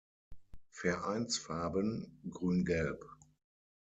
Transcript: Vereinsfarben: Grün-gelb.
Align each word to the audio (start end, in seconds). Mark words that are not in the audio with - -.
Vereinsfarben: 0.71 2.19
Grün-gelb. 2.27 3.05